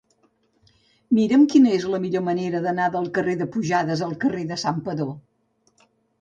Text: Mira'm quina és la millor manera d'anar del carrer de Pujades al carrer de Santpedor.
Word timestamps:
Mira'm 1.17 1.43
quina 1.51 1.73
és 1.79 1.85
la 1.95 1.99
millor 2.05 2.23
manera 2.29 2.61
d'anar 2.63 2.87
del 2.97 3.11
carrer 3.19 3.37
de 3.43 3.47
Pujades 3.57 4.03
al 4.09 4.17
carrer 4.25 4.43
de 4.55 4.59
Santpedor. 4.65 5.13